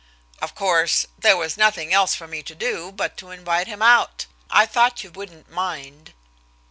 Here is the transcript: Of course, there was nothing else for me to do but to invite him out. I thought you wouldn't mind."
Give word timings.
Of 0.41 0.55
course, 0.55 1.05
there 1.19 1.37
was 1.37 1.57
nothing 1.57 1.93
else 1.93 2.15
for 2.15 2.27
me 2.27 2.41
to 2.41 2.55
do 2.55 2.91
but 2.91 3.17
to 3.17 3.29
invite 3.29 3.67
him 3.67 3.83
out. 3.83 4.25
I 4.49 4.65
thought 4.65 5.03
you 5.03 5.11
wouldn't 5.11 5.47
mind." 5.47 6.13